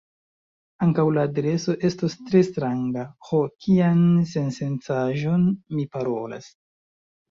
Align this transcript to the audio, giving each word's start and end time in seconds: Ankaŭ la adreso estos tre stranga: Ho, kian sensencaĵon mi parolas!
Ankaŭ 0.85 1.03
la 1.17 1.25
adreso 1.29 1.75
estos 1.91 2.17
tre 2.31 2.43
stranga: 2.49 3.05
Ho, 3.29 3.45
kian 3.69 4.05
sensencaĵon 4.35 5.49
mi 5.57 5.91
parolas! 5.97 6.55